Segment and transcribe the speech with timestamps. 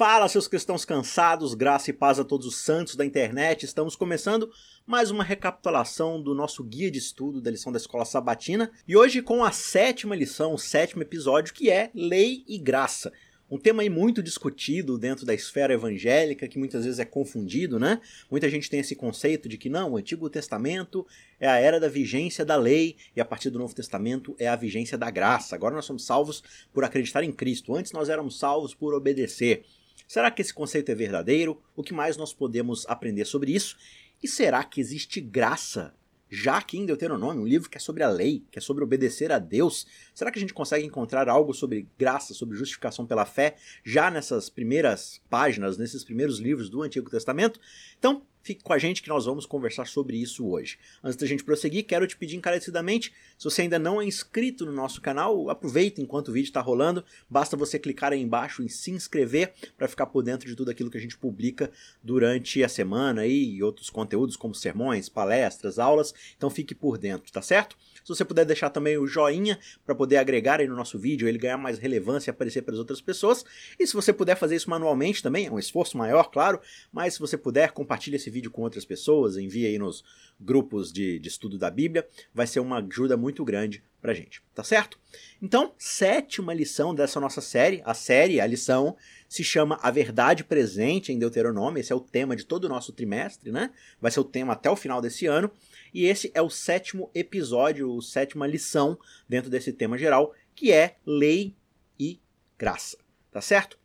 [0.00, 3.66] Fala, seus cristãos cansados, graça e paz a todos os santos da internet.
[3.66, 4.50] Estamos começando
[4.86, 9.20] mais uma recapitulação do nosso guia de estudo da lição da escola sabatina e hoje
[9.20, 13.12] com a sétima lição, o sétimo episódio, que é Lei e Graça.
[13.50, 18.00] Um tema aí muito discutido dentro da esfera evangélica, que muitas vezes é confundido, né?
[18.30, 21.06] Muita gente tem esse conceito de que não, o Antigo Testamento
[21.38, 24.56] é a era da vigência da lei e a partir do Novo Testamento é a
[24.56, 25.54] vigência da graça.
[25.54, 26.42] Agora nós somos salvos
[26.72, 27.76] por acreditar em Cristo.
[27.76, 29.66] Antes nós éramos salvos por obedecer.
[30.10, 31.62] Será que esse conceito é verdadeiro?
[31.76, 33.76] O que mais nós podemos aprender sobre isso?
[34.20, 35.94] E será que existe graça
[36.28, 39.30] já aqui em Deuteronômio, um livro que é sobre a lei, que é sobre obedecer
[39.30, 43.54] a Deus, será que a gente consegue encontrar algo sobre graça, sobre justificação pela fé,
[43.84, 47.60] já nessas primeiras páginas, nesses primeiros livros do Antigo Testamento?
[47.96, 50.78] Então, Fique com a gente que nós vamos conversar sobre isso hoje.
[51.04, 54.72] Antes da gente prosseguir, quero te pedir encarecidamente, se você ainda não é inscrito no
[54.72, 58.90] nosso canal, aproveita enquanto o vídeo está rolando, basta você clicar aí embaixo em se
[58.90, 61.70] inscrever para ficar por dentro de tudo aquilo que a gente publica
[62.02, 67.42] durante a semana e outros conteúdos como sermões, palestras, aulas, então fique por dentro, tá
[67.42, 67.76] certo?
[68.04, 71.38] Se você puder deixar também o joinha para poder agregar aí no nosso vídeo, ele
[71.38, 73.44] ganhar mais relevância e aparecer para as outras pessoas,
[73.78, 76.60] e se você puder fazer isso manualmente também, é um esforço maior, claro,
[76.92, 80.04] mas se você puder, compartilhe esse vídeo com outras pessoas, envie aí nos
[80.40, 84.64] grupos de, de estudo da Bíblia, vai ser uma ajuda muito grande pra gente, tá
[84.64, 84.98] certo?
[85.42, 88.96] Então, sétima lição dessa nossa série, a série, a lição,
[89.28, 92.92] se chama A Verdade Presente em Deuteronômio, esse é o tema de todo o nosso
[92.92, 93.70] trimestre, né?
[94.00, 95.50] Vai ser o tema até o final desse ano,
[95.92, 100.96] e esse é o sétimo episódio, a sétima lição dentro desse tema geral, que é
[101.04, 101.54] lei
[101.98, 102.20] e
[102.58, 102.98] graça,
[103.30, 103.78] tá certo?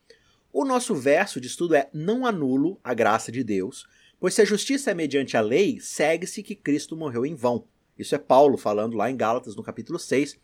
[0.51, 3.85] O nosso verso de estudo é: Não anulo a graça de Deus,
[4.19, 7.67] Pois se a justiça é mediante a lei, segue-se que Cristo morreu em vão.
[7.95, 10.37] Isso é Paulo falando lá em Gálatas, no capítulo 6,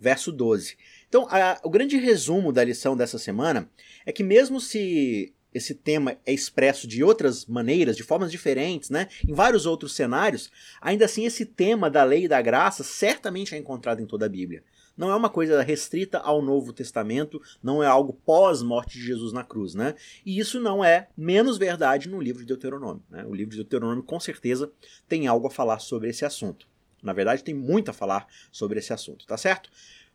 [0.00, 0.76] verso 12.
[1.08, 3.70] Então, a, o grande resumo da lição dessa semana
[4.04, 9.08] é que, mesmo se esse tema é expresso de outras maneiras, de formas diferentes, né,
[9.26, 13.58] em vários outros cenários, ainda assim esse tema da lei e da graça certamente é
[13.58, 14.62] encontrado em toda a Bíblia
[14.96, 19.44] não é uma coisa restrita ao Novo Testamento, não é algo pós-morte de Jesus na
[19.44, 19.94] cruz, né?
[20.24, 23.02] E isso não é menos verdade no livro de Deuteronômio.
[23.10, 23.24] Né?
[23.26, 24.72] O livro de Deuteronômio com certeza
[25.06, 26.66] tem algo a falar sobre esse assunto.
[27.02, 29.70] Na verdade, tem muito a falar sobre esse assunto, tá certo?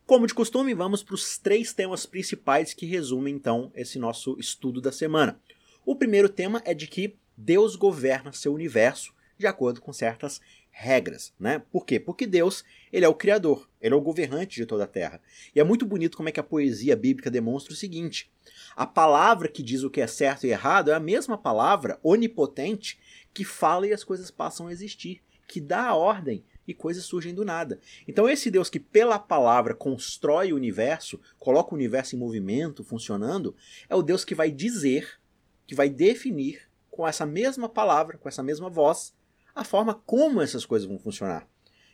[0.06, 4.82] Como de costume, vamos para os três temas principais que resumem então esse nosso estudo
[4.82, 5.40] da semana.
[5.86, 11.34] O primeiro tema é de que Deus governa seu universo de acordo com certas regras,
[11.40, 11.60] né?
[11.72, 12.00] Por quê?
[12.00, 15.22] Porque Deus, ele é o criador, ele é o governante de toda a terra.
[15.56, 18.32] E é muito bonito como é que a poesia bíblica demonstra o seguinte:
[18.76, 23.00] a palavra que diz o que é certo e errado é a mesma palavra onipotente
[23.34, 27.34] que fala e as coisas passam a existir, que dá a ordem e coisas surgem
[27.34, 27.80] do nada.
[28.08, 33.56] Então esse Deus que pela palavra constrói o universo, coloca o universo em movimento, funcionando,
[33.90, 35.20] é o Deus que vai dizer,
[35.66, 39.14] que vai definir com essa mesma palavra, com essa mesma voz,
[39.56, 41.48] a forma como essas coisas vão funcionar.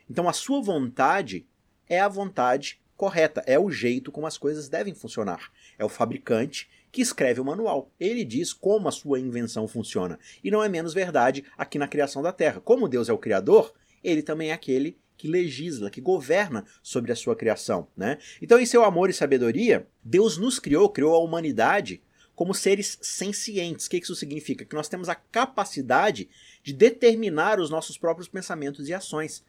[0.08, 1.46] Então a sua vontade
[1.88, 5.52] é a vontade correta, é o jeito como as coisas devem funcionar.
[5.78, 7.92] É o fabricante que escreve o manual.
[7.98, 10.18] Ele diz como a sua invenção funciona.
[10.42, 12.60] E não é menos verdade aqui na criação da Terra.
[12.60, 13.72] Como Deus é o criador,
[14.02, 18.18] ele também é aquele que legisla, que governa sobre a sua criação, né?
[18.40, 22.00] Então, em seu amor e sabedoria, Deus nos criou, criou a humanidade
[22.36, 23.86] como seres sencientes.
[23.86, 24.64] O que isso significa?
[24.64, 26.28] Que nós temos a capacidade
[26.62, 29.42] de determinar os nossos próprios pensamentos e ações.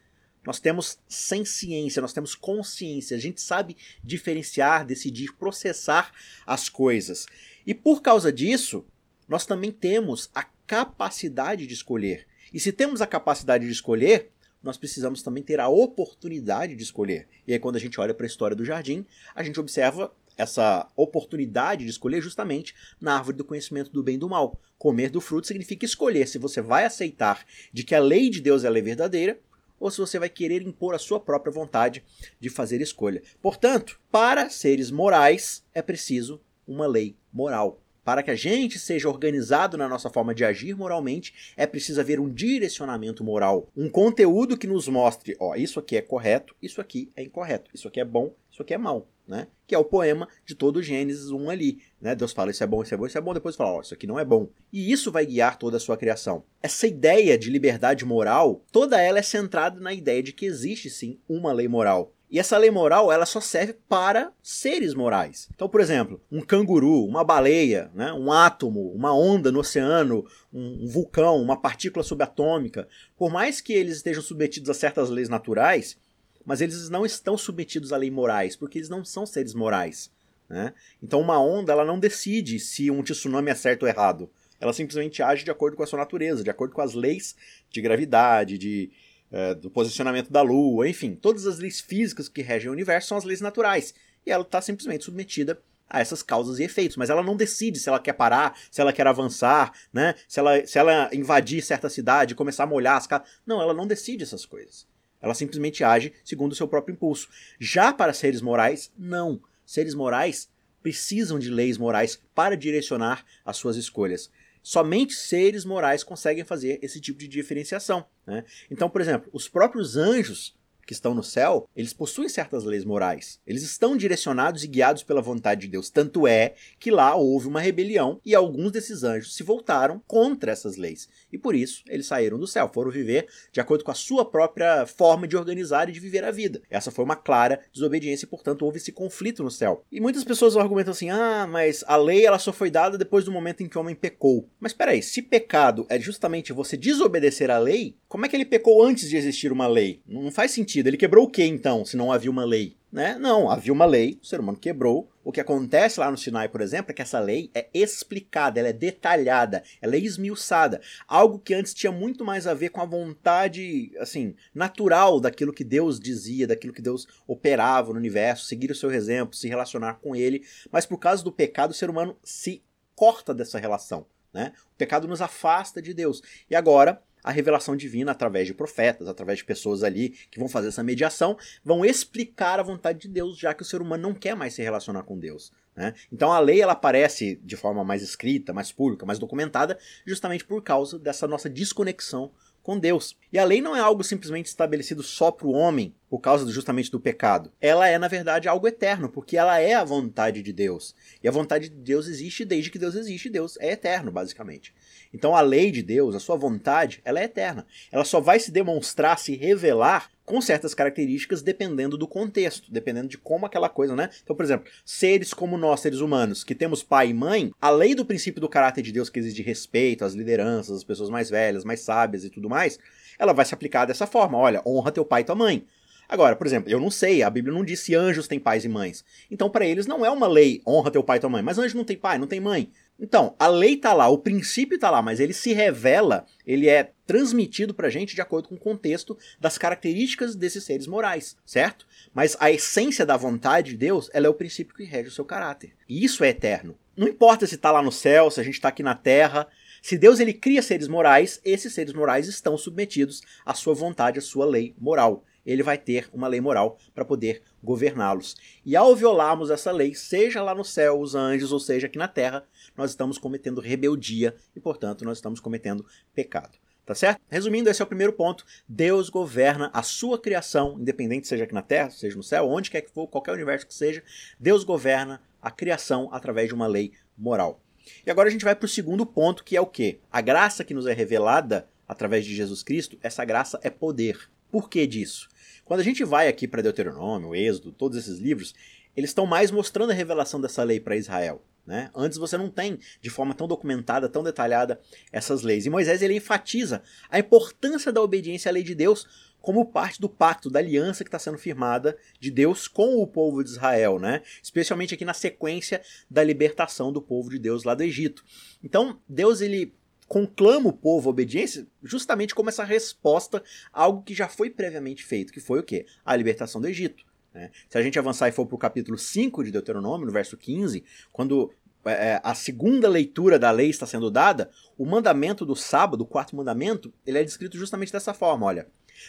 [0.44, 6.10] Nós temos ciência, nós temos consciência, a gente sabe diferenciar, decidir, processar
[6.44, 7.26] as coisas.
[7.64, 8.84] E por causa disso,
[9.28, 12.26] nós também temos a capacidade de escolher.
[12.52, 14.32] E se temos a capacidade de escolher,
[14.62, 17.26] nós precisamos também ter a oportunidade de escolher.
[17.46, 20.88] E aí, quando a gente olha para a história do jardim, a gente observa essa
[20.96, 24.58] oportunidade de escolher justamente na árvore do conhecimento do bem e do mal.
[24.78, 28.64] Comer do fruto significa escolher se você vai aceitar de que a lei de Deus
[28.64, 29.38] é a lei verdadeira
[29.78, 32.04] ou se você vai querer impor a sua própria vontade
[32.38, 33.22] de fazer escolha.
[33.40, 37.80] Portanto, para seres morais é preciso uma lei moral.
[38.04, 42.18] Para que a gente seja organizado na nossa forma de agir moralmente, é preciso haver
[42.18, 47.10] um direcionamento moral, um conteúdo que nos mostre, ó, isso aqui é correto, isso aqui
[47.16, 49.46] é incorreto, isso aqui é bom, isso aqui é mal, né?
[49.66, 52.14] Que é o poema de todo o Gênesis 1 ali, né?
[52.14, 53.94] Deus fala isso é bom, isso é bom, isso é bom, depois fala, ó, isso
[53.94, 54.48] aqui não é bom.
[54.72, 56.42] E isso vai guiar toda a sua criação.
[56.62, 61.18] Essa ideia de liberdade moral, toda ela é centrada na ideia de que existe sim
[61.28, 62.12] uma lei moral.
[62.30, 65.48] E essa lei moral, ela só serve para seres morais.
[65.52, 70.84] Então, por exemplo, um canguru, uma baleia, né, um átomo, uma onda no oceano, um,
[70.84, 75.98] um vulcão, uma partícula subatômica, por mais que eles estejam submetidos a certas leis naturais,
[76.46, 80.08] mas eles não estão submetidos a leis morais, porque eles não são seres morais.
[80.48, 80.72] Né?
[81.02, 84.30] Então uma onda ela não decide se um tsunami é certo ou errado.
[84.60, 87.34] Ela simplesmente age de acordo com a sua natureza, de acordo com as leis
[87.70, 88.90] de gravidade, de,
[89.32, 93.18] uh, do posicionamento da Lua, enfim, todas as leis físicas que regem o universo são
[93.18, 93.94] as leis naturais.
[94.26, 97.88] E ela está simplesmente submetida a essas causas e efeitos, mas ela não decide se
[97.88, 100.14] ela quer parar, se ela quer avançar, né?
[100.28, 103.28] Se ela, se ela invadir certa cidade, começar a molhar as casas.
[103.44, 104.86] Não, ela não decide essas coisas.
[105.20, 107.28] Ela simplesmente age segundo o seu próprio impulso.
[107.58, 109.40] Já para seres morais, não.
[109.66, 110.48] Seres morais
[110.80, 114.30] precisam de leis morais para direcionar as suas escolhas.
[114.62, 118.06] Somente seres morais conseguem fazer esse tipo de diferenciação.
[118.26, 118.44] Né?
[118.70, 120.56] Então, por exemplo, os próprios anjos
[120.90, 123.38] que estão no céu, eles possuem certas leis morais.
[123.46, 125.88] Eles estão direcionados e guiados pela vontade de Deus.
[125.88, 130.76] Tanto é que lá houve uma rebelião e alguns desses anjos se voltaram contra essas
[130.76, 131.08] leis.
[131.32, 134.84] E por isso eles saíram do céu, foram viver de acordo com a sua própria
[134.84, 136.60] forma de organizar e de viver a vida.
[136.68, 139.84] Essa foi uma clara desobediência e, portanto, houve esse conflito no céu.
[139.92, 143.30] E muitas pessoas argumentam assim: ah, mas a lei ela só foi dada depois do
[143.30, 144.48] momento em que o homem pecou.
[144.58, 148.82] Mas peraí, se pecado é justamente você desobedecer a lei, como é que ele pecou
[148.82, 150.02] antes de existir uma lei?
[150.04, 150.79] Não faz sentido.
[150.88, 152.76] Ele quebrou o que então, se não havia uma lei?
[152.92, 153.16] Né?
[153.18, 155.08] Não, havia uma lei, o ser humano quebrou.
[155.22, 158.70] O que acontece lá no Sinai, por exemplo, é que essa lei é explicada, ela
[158.70, 160.80] é detalhada, ela é esmiuçada.
[161.06, 165.62] Algo que antes tinha muito mais a ver com a vontade, assim, natural daquilo que
[165.62, 170.16] Deus dizia, daquilo que Deus operava no universo, seguir o seu exemplo, se relacionar com
[170.16, 170.42] ele.
[170.72, 172.64] Mas por causa do pecado, o ser humano se
[172.96, 174.06] corta dessa relação.
[174.32, 174.52] Né?
[174.74, 176.22] O pecado nos afasta de Deus.
[176.48, 180.68] E agora, a revelação divina através de profetas, através de pessoas ali que vão fazer
[180.68, 184.34] essa mediação, vão explicar a vontade de Deus, já que o ser humano não quer
[184.34, 185.52] mais se relacionar com Deus.
[185.74, 185.94] Né?
[186.12, 190.62] Então a lei ela aparece de forma mais escrita, mais pública, mais documentada, justamente por
[190.62, 193.16] causa dessa nossa desconexão com Deus.
[193.32, 196.90] E a lei não é algo simplesmente estabelecido só para o homem, por causa justamente
[196.90, 197.52] do pecado.
[197.60, 200.94] Ela é, na verdade, algo eterno, porque ela é a vontade de Deus.
[201.22, 204.74] E a vontade de Deus existe desde que Deus existe, Deus é eterno, basicamente.
[205.12, 207.66] Então a lei de Deus, a sua vontade, ela é eterna.
[207.90, 213.18] Ela só vai se demonstrar, se revelar com certas características dependendo do contexto, dependendo de
[213.18, 214.08] como aquela coisa, né?
[214.22, 217.96] Então, por exemplo, seres como nós, seres humanos, que temos pai e mãe, a lei
[217.96, 221.64] do princípio do caráter de Deus que exige respeito às lideranças, às pessoas mais velhas,
[221.64, 222.78] mais sábias e tudo mais,
[223.18, 224.38] ela vai se aplicar dessa forma.
[224.38, 225.66] Olha, honra teu pai e tua mãe.
[226.08, 228.68] Agora, por exemplo, eu não sei, a Bíblia não diz se anjos têm pais e
[228.68, 229.04] mães.
[229.28, 231.42] Então, para eles não é uma lei, honra teu pai e tua mãe.
[231.42, 232.70] Mas anjo não tem pai, não tem mãe.
[233.00, 236.92] Então, a lei tá lá, o princípio tá lá, mas ele se revela, ele é
[237.06, 241.86] transmitido pra gente de acordo com o contexto das características desses seres morais, certo?
[242.12, 245.24] Mas a essência da vontade de Deus, ela é o princípio que rege o seu
[245.24, 245.72] caráter.
[245.88, 246.76] E isso é eterno.
[246.94, 249.48] Não importa se tá lá no céu, se a gente tá aqui na terra,
[249.80, 254.22] se Deus ele cria seres morais, esses seres morais estão submetidos à sua vontade, à
[254.22, 258.36] sua lei moral ele vai ter uma lei moral para poder governá-los.
[258.64, 262.08] E ao violarmos essa lei, seja lá no céu, os anjos, ou seja aqui na
[262.08, 262.44] terra,
[262.80, 266.58] nós estamos cometendo rebeldia e, portanto, nós estamos cometendo pecado.
[266.86, 267.20] Tá certo?
[267.28, 268.44] Resumindo, esse é o primeiro ponto.
[268.66, 272.80] Deus governa a sua criação, independente seja aqui na Terra, seja no céu, onde quer
[272.80, 274.02] que for, qualquer universo que seja,
[274.40, 277.62] Deus governa a criação através de uma lei moral.
[278.04, 280.00] E agora a gente vai para o segundo ponto, que é o que?
[280.10, 284.30] A graça que nos é revelada através de Jesus Cristo, essa graça é poder.
[284.50, 285.28] Por que disso?
[285.64, 288.54] Quando a gente vai aqui para Deuteronômio, Êxodo, todos esses livros,
[288.96, 291.44] eles estão mais mostrando a revelação dessa lei para Israel.
[291.66, 291.90] Né?
[291.94, 294.80] Antes você não tem de forma tão documentada, tão detalhada
[295.12, 295.66] essas leis.
[295.66, 299.06] E Moisés ele enfatiza a importância da obediência à lei de Deus
[299.40, 303.42] como parte do pacto, da aliança que está sendo firmada de Deus com o povo
[303.42, 304.22] de Israel, né?
[304.42, 308.24] especialmente aqui na sequência da libertação do povo de Deus lá do Egito.
[308.62, 309.74] Então Deus ele
[310.06, 315.04] conclama o povo à obediência justamente como essa resposta a algo que já foi previamente
[315.04, 315.86] feito, que foi o quê?
[316.04, 317.04] A libertação do Egito.
[317.34, 317.50] Né?
[317.68, 320.84] Se a gente avançar e for para o capítulo 5 de Deuteronômio, no verso 15,
[321.12, 321.52] quando
[321.84, 326.06] é, é, a segunda leitura da lei está sendo dada, o mandamento do sábado, o
[326.06, 328.66] quarto mandamento, ele é descrito justamente dessa forma, olha.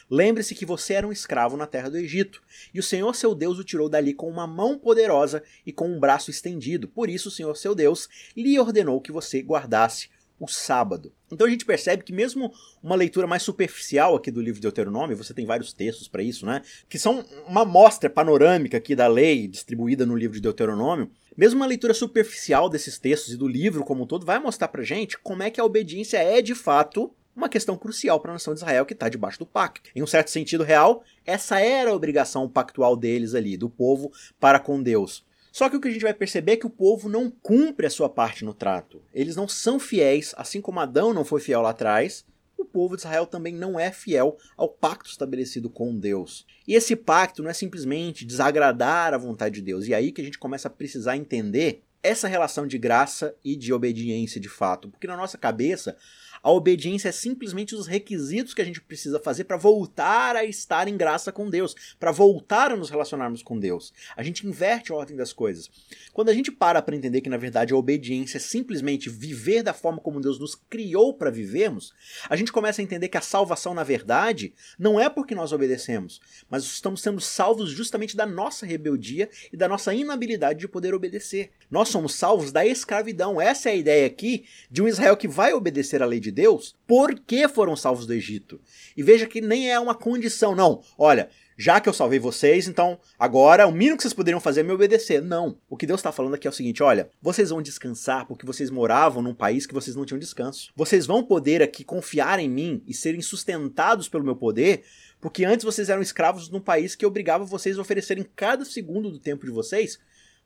[0.09, 2.41] Lembre-se que você era um escravo na terra do Egito,
[2.73, 5.99] e o Senhor seu Deus o tirou dali com uma mão poderosa e com um
[5.99, 6.87] braço estendido.
[6.87, 10.09] Por isso o Senhor seu Deus lhe ordenou que você guardasse
[10.41, 11.13] o sábado.
[11.31, 15.15] Então a gente percebe que mesmo uma leitura mais superficial aqui do livro de Deuteronômio,
[15.15, 16.63] você tem vários textos para isso, né?
[16.89, 21.11] Que são uma amostra panorâmica aqui da lei distribuída no livro de Deuteronômio.
[21.37, 24.81] Mesmo uma leitura superficial desses textos e do livro como um todo vai mostrar pra
[24.81, 28.53] gente como é que a obediência é de fato uma questão crucial para a nação
[28.53, 29.91] de Israel que está debaixo do pacto.
[29.95, 34.59] Em um certo sentido real, essa era a obrigação pactual deles ali, do povo para
[34.59, 35.23] com Deus.
[35.51, 37.89] Só que o que a gente vai perceber é que o povo não cumpre a
[37.89, 39.01] sua parte no trato.
[39.13, 42.25] Eles não são fiéis, assim como Adão não foi fiel lá atrás,
[42.57, 46.45] o povo de Israel também não é fiel ao pacto estabelecido com Deus.
[46.67, 49.87] E esse pacto não é simplesmente desagradar a vontade de Deus.
[49.87, 53.55] E é aí que a gente começa a precisar entender essa relação de graça e
[53.55, 54.89] de obediência de fato.
[54.89, 55.97] Porque na nossa cabeça,
[56.43, 60.87] a obediência é simplesmente os requisitos que a gente precisa fazer para voltar a estar
[60.87, 63.93] em graça com Deus, para voltar a nos relacionarmos com Deus.
[64.15, 65.69] A gente inverte a ordem das coisas.
[66.13, 69.73] Quando a gente para para entender que na verdade a obediência é simplesmente viver da
[69.73, 71.93] forma como Deus nos criou para vivermos,
[72.29, 76.19] a gente começa a entender que a salvação na verdade não é porque nós obedecemos,
[76.49, 81.51] mas estamos sendo salvos justamente da nossa rebeldia e da nossa inabilidade de poder obedecer.
[81.69, 83.39] Nós somos salvos da escravidão.
[83.39, 86.35] Essa é a ideia aqui de um Israel que vai obedecer à lei de de
[86.35, 88.59] Deus, por que foram salvos do Egito?
[88.95, 90.81] E veja que nem é uma condição, não.
[90.97, 94.63] Olha, já que eu salvei vocês, então agora o mínimo que vocês poderiam fazer é
[94.63, 95.21] me obedecer.
[95.21, 95.57] Não.
[95.69, 98.69] O que Deus está falando aqui é o seguinte: olha, vocês vão descansar porque vocês
[98.69, 100.71] moravam num país que vocês não tinham descanso.
[100.75, 104.83] Vocês vão poder aqui confiar em mim e serem sustentados pelo meu poder,
[105.19, 109.19] porque antes vocês eram escravos num país que obrigava vocês a oferecerem cada segundo do
[109.19, 109.99] tempo de vocês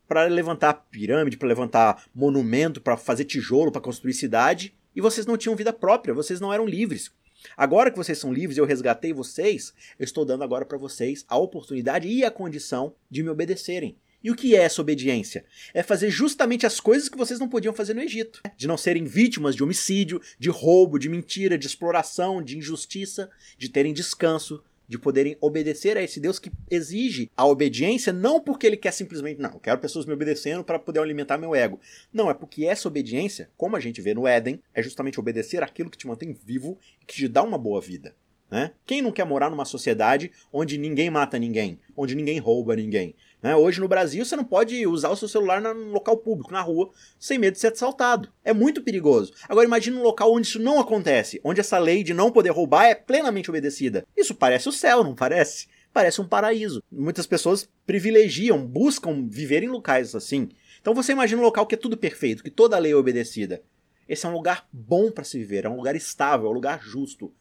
[0.08, 5.38] para levantar pirâmide, para levantar monumento, para fazer tijolo, para construir cidade e vocês não
[5.38, 7.12] tinham vida própria, vocês não eram livres.
[7.56, 11.38] Agora que vocês são livres eu resgatei vocês, eu estou dando agora para vocês a
[11.38, 13.98] oportunidade e a condição de me obedecerem.
[14.24, 15.46] E o que é essa obediência?
[15.72, 18.42] É fazer justamente as coisas que vocês não podiam fazer no Egito.
[18.58, 23.70] De não serem vítimas de homicídio, de roubo, de mentira, de exploração, de injustiça, de
[23.70, 28.78] terem descanso, de poderem obedecer a esse Deus que exige a obediência, não porque ele
[28.78, 31.80] quer simplesmente, não, eu quero pessoas me obedecendo para poder alimentar meu ego.
[32.14, 35.90] Não, é porque essa obediência, como a gente vê no Éden, é justamente obedecer aquilo
[35.90, 38.16] que te mantém vivo e que te dá uma boa vida.
[38.56, 38.72] Né?
[38.86, 43.54] Quem não quer morar numa sociedade onde ninguém mata ninguém, onde ninguém rouba ninguém, né?
[43.54, 46.90] Hoje no Brasil você não pode usar o seu celular no local público, na rua,
[47.20, 48.30] sem medo de ser assaltado.
[48.46, 49.34] É muito perigoso.
[49.50, 52.86] Agora imagine um local onde isso não acontece, onde essa lei de não poder roubar
[52.86, 54.08] é plenamente obedecida.
[54.16, 55.68] Isso parece o céu, não parece?
[55.92, 56.82] Parece um paraíso.
[56.90, 60.48] Muitas pessoas privilegiam, buscam viver em locais assim.
[60.80, 63.62] Então você imagina um local que é tudo perfeito, que toda lei é obedecida.
[64.08, 66.82] Esse é um lugar bom para se viver, é um lugar estável, é um lugar
[66.82, 67.34] justo.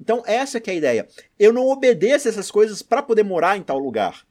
[0.00, 1.08] Então essa que é a ideia.
[1.38, 4.24] Eu não obedeço essas coisas para poder morar em tal lugar.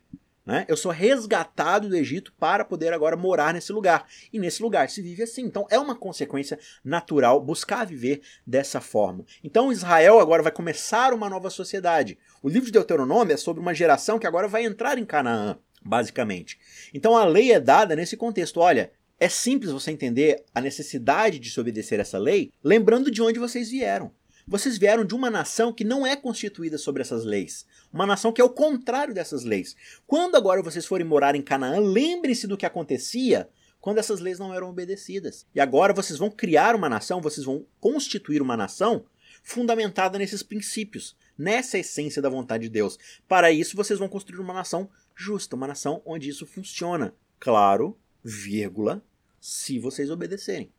[0.50, 0.66] Né?
[0.68, 4.08] Eu sou resgatado do Egito para poder agora morar nesse lugar.
[4.34, 5.44] E nesse lugar se vive assim.
[5.44, 9.24] Então é uma consequência natural buscar viver dessa forma.
[9.44, 12.18] Então Israel agora vai começar uma nova sociedade.
[12.42, 16.58] O livro de Deuteronômio é sobre uma geração que agora vai entrar em Canaã, basicamente.
[16.96, 18.60] Então a lei é dada nesse contexto.
[18.60, 23.38] Olha, é simples você entender a necessidade de se obedecer essa lei, lembrando de onde
[23.38, 24.12] vocês vieram.
[24.50, 27.68] Vocês vieram de uma nação que não é constituída sobre essas leis.
[27.94, 29.76] Uma nação que é o contrário dessas leis.
[30.08, 33.48] Quando agora vocês forem morar em Canaã, lembrem-se do que acontecia
[33.80, 35.46] quando essas leis não eram obedecidas.
[35.54, 39.06] E agora vocês vão criar uma nação, vocês vão constituir uma nação
[39.44, 42.98] fundamentada nesses princípios, nessa essência da vontade de Deus.
[43.28, 47.14] Para isso, vocês vão construir uma nação justa, uma nação onde isso funciona.
[47.40, 49.04] Claro, vírgula,
[49.40, 50.72] se vocês obedecerem.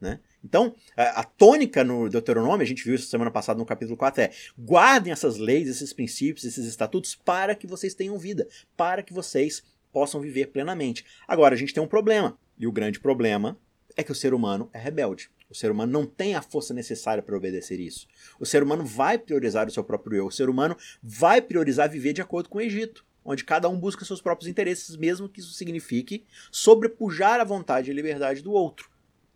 [0.00, 0.20] Né?
[0.44, 4.30] Então, a, tônica no Deuteronômio, a gente viu isso semana passada no capítulo 4, é
[4.56, 9.62] guardem essas leis, esses princípios, esses estatutos para que vocês tenham vida, para que vocês
[9.92, 11.04] possam viver plenamente.
[11.26, 13.58] Agora, a gente tem um problema, e o grande problema
[13.96, 15.28] é que o ser humano é rebelde.
[15.50, 18.06] O ser humano não tem a força necessária para obedecer isso.
[18.38, 20.26] O ser humano vai priorizar o seu próprio eu.
[20.26, 24.04] O ser humano vai priorizar viver de acordo com o Egito, onde cada um busca
[24.04, 28.88] seus próprios interesses, mesmo que isso signifique sobrepujar a vontade e a liberdade do outro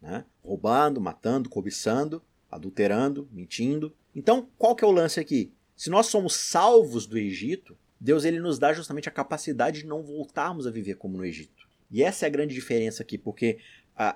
[0.02, 0.24] né?
[0.42, 3.94] roubando, matando, cobiçando, adulterando, mentindo.
[4.14, 5.52] Então, qual que é o lance aqui?
[5.76, 10.02] Se nós somos salvos do Egito, Deus ele nos dá justamente a capacidade de não
[10.02, 11.68] voltarmos a viver como no Egito.
[11.90, 13.58] E essa é a grande diferença aqui, porque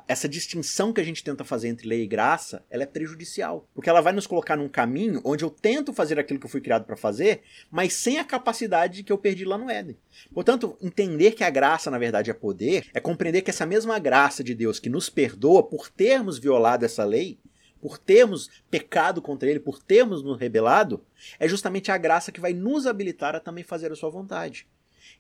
[0.09, 3.69] essa distinção que a gente tenta fazer entre lei e graça, ela é prejudicial.
[3.75, 6.61] Porque ela vai nos colocar num caminho onde eu tento fazer aquilo que eu fui
[6.61, 9.97] criado para fazer, mas sem a capacidade que eu perdi lá no Éden.
[10.33, 14.43] Portanto, entender que a graça, na verdade, é poder, é compreender que essa mesma graça
[14.43, 17.39] de Deus que nos perdoa por termos violado essa lei,
[17.81, 21.05] por termos pecado contra ele, por termos nos rebelado,
[21.39, 24.67] é justamente a graça que vai nos habilitar a também fazer a sua vontade.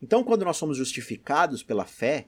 [0.02, 2.26] Então, quando nós somos justificados pela fé,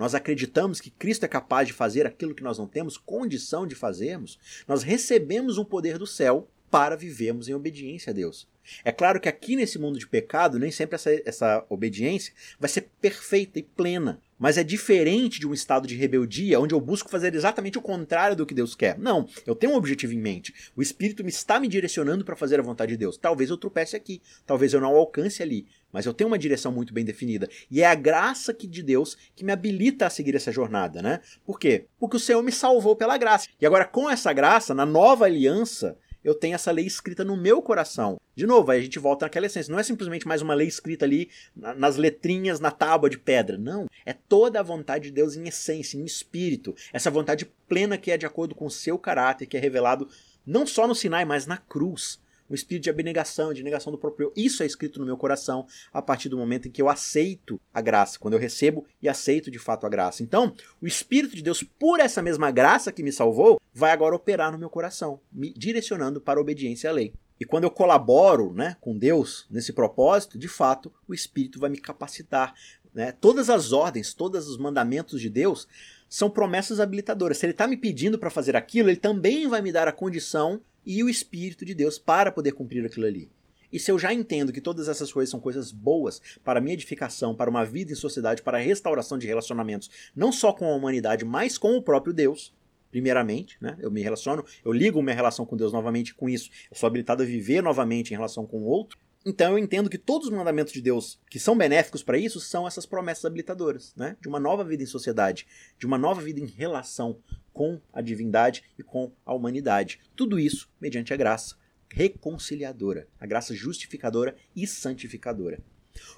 [0.00, 3.74] nós acreditamos que Cristo é capaz de fazer aquilo que nós não temos condição de
[3.74, 8.48] fazermos, nós recebemos um poder do céu para vivermos em obediência a Deus.
[8.82, 12.88] É claro que aqui nesse mundo de pecado, nem sempre essa, essa obediência vai ser
[13.00, 14.20] perfeita e plena.
[14.38, 18.34] Mas é diferente de um estado de rebeldia onde eu busco fazer exatamente o contrário
[18.34, 18.98] do que Deus quer.
[18.98, 20.54] Não, eu tenho um objetivo em mente.
[20.74, 23.18] O Espírito me está me direcionando para fazer a vontade de Deus.
[23.18, 26.92] Talvez eu tropece aqui, talvez eu não alcance ali, mas eu tenho uma direção muito
[26.92, 27.48] bem definida.
[27.70, 31.20] E é a graça que, de Deus que me habilita a seguir essa jornada, né?
[31.44, 31.86] Por quê?
[31.98, 33.48] Porque o Senhor me salvou pela graça.
[33.60, 37.62] E agora, com essa graça, na nova aliança, eu tenho essa lei escrita no meu
[37.62, 38.20] coração.
[38.34, 39.72] De novo, aí a gente volta naquela essência.
[39.72, 43.56] Não é simplesmente mais uma lei escrita ali nas letrinhas na tábua de pedra.
[43.56, 43.86] Não.
[44.04, 46.74] É toda a vontade de Deus em essência, em espírito.
[46.92, 50.08] Essa vontade plena que é de acordo com o seu caráter, que é revelado
[50.46, 54.26] não só no Sinai, mas na cruz um espírito de abnegação, de negação do próprio
[54.26, 54.32] eu.
[54.36, 57.80] Isso é escrito no meu coração a partir do momento em que eu aceito a
[57.80, 60.22] graça, quando eu recebo e aceito de fato a graça.
[60.22, 60.52] Então,
[60.82, 64.58] o Espírito de Deus, por essa mesma graça que me salvou, vai agora operar no
[64.58, 67.14] meu coração, me direcionando para a obediência à lei.
[67.38, 71.78] E quando eu colaboro né, com Deus nesse propósito, de fato, o Espírito vai me
[71.78, 72.54] capacitar.
[72.92, 73.12] Né?
[73.12, 75.66] Todas as ordens, todos os mandamentos de Deus
[76.06, 77.38] são promessas habilitadoras.
[77.38, 80.60] Se Ele está me pedindo para fazer aquilo, Ele também vai me dar a condição
[80.84, 83.30] e o Espírito de Deus para poder cumprir aquilo ali.
[83.72, 87.34] E se eu já entendo que todas essas coisas são coisas boas para minha edificação,
[87.34, 91.24] para uma vida em sociedade, para a restauração de relacionamentos, não só com a humanidade,
[91.24, 92.52] mas com o próprio Deus,
[92.90, 93.76] primeiramente, né?
[93.80, 97.22] Eu me relaciono, eu ligo minha relação com Deus novamente com isso, eu sou habilitado
[97.22, 98.98] a viver novamente em relação com o outro.
[99.24, 102.66] Então eu entendo que todos os mandamentos de Deus que são benéficos para isso são
[102.66, 104.16] essas promessas habilitadoras, né?
[104.20, 105.46] De uma nova vida em sociedade,
[105.78, 107.18] de uma nova vida em relação
[107.60, 110.00] com a divindade e com a humanidade.
[110.16, 111.56] Tudo isso mediante a graça
[111.90, 115.60] reconciliadora, a graça justificadora e santificadora.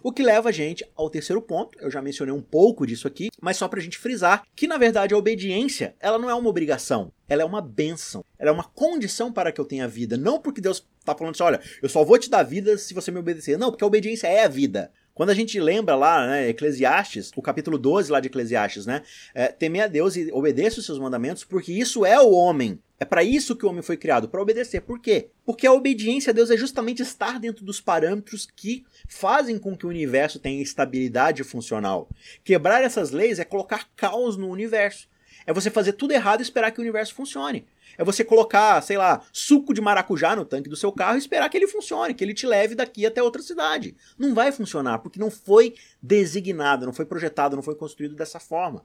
[0.05, 3.29] O que leva a gente ao terceiro ponto, eu já mencionei um pouco disso aqui,
[3.41, 6.49] mas só para a gente frisar que na verdade a obediência ela não é uma
[6.49, 10.41] obrigação, ela é uma bênção, ela é uma condição para que eu tenha vida, não
[10.41, 13.19] porque Deus está falando assim, olha, eu só vou te dar vida se você me
[13.19, 14.93] obedecer, não, porque a obediência é a vida.
[15.15, 19.03] Quando a gente lembra lá, né, Eclesiastes, o capítulo 12 lá de Eclesiastes, né?
[19.35, 22.79] É, temer a Deus e obedeça os seus mandamentos, porque isso é o homem.
[22.99, 24.81] É para isso que o homem foi criado, para obedecer.
[24.81, 25.29] Por quê?
[25.45, 29.85] Porque a obediência a Deus é justamente estar dentro dos parâmetros que fazem com que
[29.85, 32.09] o universo tenha estabilidade funcional.
[32.45, 35.09] Quebrar essas leis é colocar caos no universo.
[35.47, 37.67] É você fazer tudo errado e esperar que o universo funcione.
[37.97, 41.49] É você colocar, sei lá, suco de maracujá no tanque do seu carro e esperar
[41.49, 43.95] que ele funcione, que ele te leve daqui até outra cidade.
[44.19, 48.85] Não vai funcionar, porque não foi designado, não foi projetado, não foi construído dessa forma.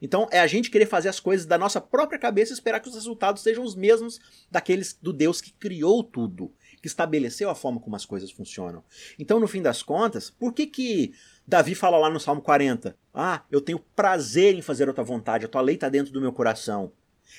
[0.00, 2.88] Então é a gente querer fazer as coisas da nossa própria cabeça e esperar que
[2.88, 4.20] os resultados sejam os mesmos
[4.50, 8.84] daqueles do Deus que criou tudo, que estabeleceu a forma como as coisas funcionam.
[9.18, 11.14] Então, no fim das contas, por que que
[11.46, 12.96] Davi fala lá no Salmo 40?
[13.12, 16.20] Ah, eu tenho prazer em fazer a tua vontade, a tua lei está dentro do
[16.20, 16.90] meu coração.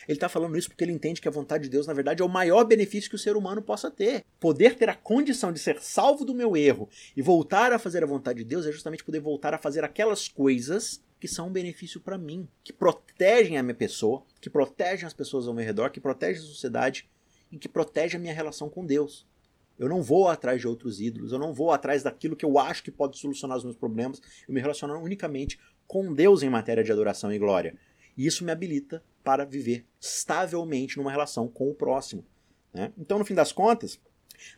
[0.07, 2.25] Ele está falando isso porque ele entende que a vontade de Deus, na verdade, é
[2.25, 4.23] o maior benefício que o ser humano possa ter.
[4.39, 8.07] Poder ter a condição de ser salvo do meu erro e voltar a fazer a
[8.07, 11.99] vontade de Deus é justamente poder voltar a fazer aquelas coisas que são um benefício
[11.99, 15.99] para mim, que protegem a minha pessoa, que protegem as pessoas ao meu redor, que
[15.99, 17.09] protegem a sociedade
[17.51, 19.25] e que protegem a minha relação com Deus.
[19.77, 22.83] Eu não vou atrás de outros ídolos, eu não vou atrás daquilo que eu acho
[22.83, 26.91] que pode solucionar os meus problemas, eu me relaciono unicamente com Deus em matéria de
[26.91, 27.75] adoração e glória.
[28.17, 32.25] E isso me habilita para viver estavelmente numa relação com o próximo.
[32.73, 32.93] Né?
[32.97, 33.99] Então, no fim das contas,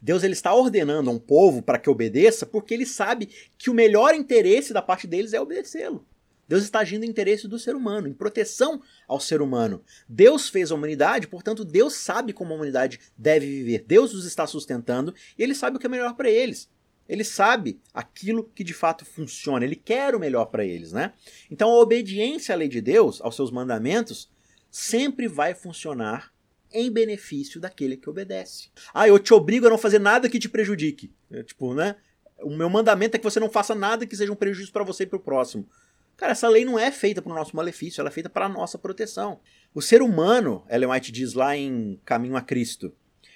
[0.02, 3.74] Deus ele está ordenando a um povo para que obedeça porque ele sabe que o
[3.74, 6.06] melhor interesse da parte deles é obedecê-lo.
[6.48, 9.84] Deus está agindo em interesse do ser humano, em proteção ao ser humano.
[10.08, 13.84] Deus fez a humanidade, portanto, Deus sabe como a humanidade deve viver.
[13.88, 16.70] Deus os está sustentando e ele sabe o que é melhor para eles.
[17.08, 21.14] Ele sabe aquilo que de fato funciona, ele quer o melhor para eles, né?
[21.50, 24.30] Então a obediência à lei de Deus, aos seus mandamentos,
[24.70, 26.34] sempre vai funcionar
[26.72, 28.70] em benefício daquele que obedece.
[28.94, 31.14] Ah, eu te obrigo a não fazer nada que te prejudique.
[31.32, 31.96] É, tipo, né?
[32.42, 35.04] O meu mandamento é que você não faça nada que seja um prejuízo para você
[35.04, 35.68] e para o próximo.
[36.18, 38.50] Cara, essa lei não é feita para o nosso malefício, ela é feita para a
[38.50, 39.40] nossa proteção.
[39.74, 42.92] O ser humano, Ellen White diz lá em Caminho a Cristo,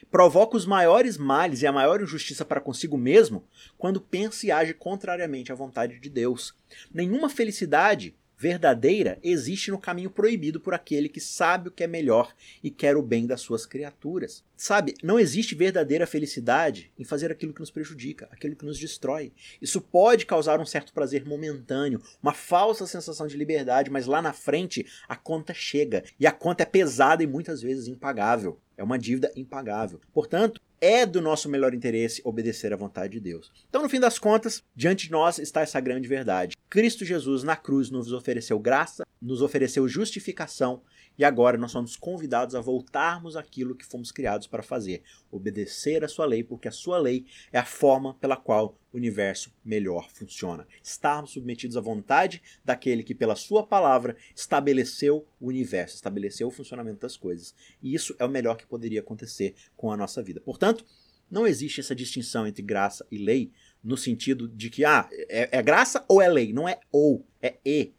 [0.09, 4.73] provoca os maiores males e a maior injustiça para consigo mesmo quando pensa e age
[4.73, 6.55] contrariamente à vontade de Deus.
[6.91, 12.33] Nenhuma felicidade verdadeira existe no caminho proibido por aquele que sabe o que é melhor
[12.63, 14.43] e quer o bem das suas criaturas.
[14.57, 19.31] Sabe, não existe verdadeira felicidade em fazer aquilo que nos prejudica, aquilo que nos destrói.
[19.61, 24.33] Isso pode causar um certo prazer momentâneo, uma falsa sensação de liberdade, mas lá na
[24.33, 28.59] frente a conta chega e a conta é pesada e muitas vezes impagável.
[28.75, 30.01] É uma dívida impagável.
[30.11, 33.51] Portanto, é do nosso melhor interesse obedecer à vontade de Deus.
[33.69, 36.57] Então, no fim das contas, diante de nós está essa grande verdade.
[36.67, 40.81] Cristo Jesus na cruz nos ofereceu graça, nos ofereceu justificação
[41.17, 46.07] e agora nós somos convidados a voltarmos àquilo que fomos criados para fazer, obedecer a
[46.07, 50.67] sua lei, porque a sua lei é a forma pela qual o universo melhor funciona.
[50.83, 57.01] Estarmos submetidos à vontade daquele que, pela sua palavra, estabeleceu o universo, estabeleceu o funcionamento
[57.01, 57.53] das coisas.
[57.81, 60.41] E isso é o melhor que poderia acontecer com a nossa vida.
[60.41, 60.85] Portanto,
[61.29, 63.51] não existe essa distinção entre graça e lei
[63.83, 66.51] no sentido de que ah, é, é graça ou é lei.
[66.51, 67.93] Não é ou, é e.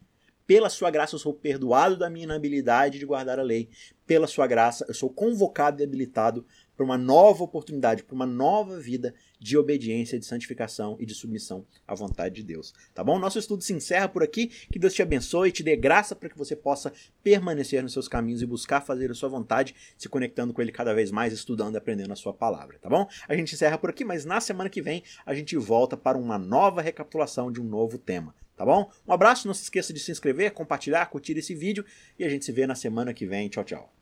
[0.46, 3.68] Pela sua graça eu sou perdoado da minha inabilidade de guardar a lei.
[4.06, 6.44] Pela sua graça eu sou convocado e habilitado
[6.76, 11.64] para uma nova oportunidade, para uma nova vida de obediência, de santificação e de submissão
[11.86, 12.74] à vontade de Deus.
[12.94, 13.18] Tá bom?
[13.18, 14.48] Nosso estudo se encerra por aqui.
[14.70, 18.08] Que Deus te abençoe e te dê graça para que você possa permanecer nos seus
[18.08, 21.74] caminhos e buscar fazer a sua vontade, se conectando com Ele cada vez mais, estudando
[21.74, 22.78] e aprendendo a sua palavra.
[22.80, 23.06] Tá bom?
[23.28, 26.38] A gente encerra por aqui, mas na semana que vem a gente volta para uma
[26.38, 28.90] nova recapitulação de um novo tema tá bom?
[29.06, 31.84] Um abraço, não se esqueça de se inscrever, compartilhar, curtir esse vídeo
[32.18, 33.48] e a gente se vê na semana que vem.
[33.48, 33.92] Tchau, tchau.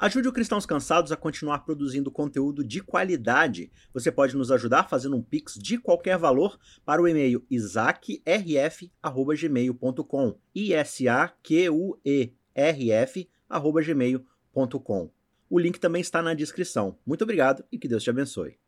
[0.00, 3.70] Ajude o Cristãos Cansados a continuar produzindo conteúdo de qualidade.
[3.92, 10.38] Você pode nos ajudar fazendo um pix de qualquer valor para o e-mail isaacrf@gmail.com.
[10.54, 15.10] I S A Q U E R F@gmail.com.
[15.50, 16.96] O link também está na descrição.
[17.04, 18.59] Muito obrigado e que Deus te abençoe.